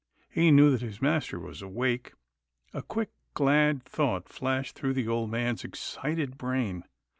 [0.31, 2.13] He knew that his master was awake.
[2.73, 6.85] A quick, glad thought flashed through the old man's excited brain.